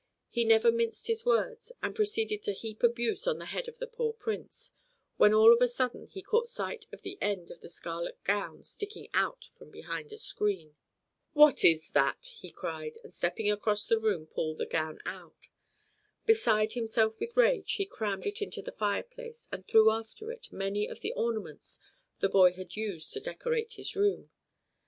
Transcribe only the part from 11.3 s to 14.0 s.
"What is that?" he cried, and stepping across the